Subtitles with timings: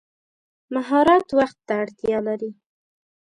[0.73, 2.51] مهارت وخت ته اړتیا لري.